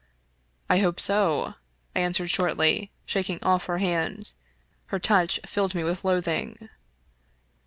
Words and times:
"I 0.71 0.79
hope 0.79 0.99
so," 0.99 1.53
I 1.95 1.99
answered 1.99 2.31
shortly, 2.31 2.89
shaking 3.05 3.37
off 3.43 3.67
her 3.67 3.77
hand; 3.77 4.33
her 4.87 4.97
touch 4.97 5.39
filled 5.45 5.75
me 5.75 5.83
with 5.83 6.03
loathing. 6.03 6.69